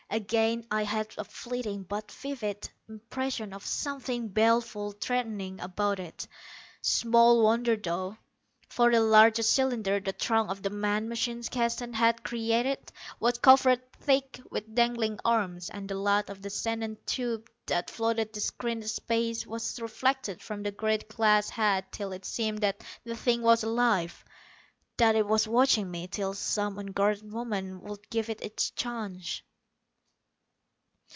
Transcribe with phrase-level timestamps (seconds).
[0.13, 6.27] Again I had a fleeting, but vivid, impression of something baleful, threatening, about it.
[6.81, 8.17] Small wonder, though.
[8.67, 12.91] For the largest cylinder, the trunk of the man machine Keston had created,
[13.21, 15.69] was covered thick with dangling arms.
[15.69, 20.61] And the light of the xenon tube that flooded the screened space was reflected from
[20.63, 24.25] the great glass head till it seemed that the thing was alive;
[24.97, 29.41] that it was watching me till some unguarded moment would give it its chance.